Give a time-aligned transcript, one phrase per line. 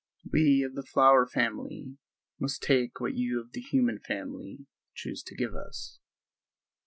[0.33, 1.95] We of the flower family
[2.39, 5.99] must take what you of the human family choose to give us.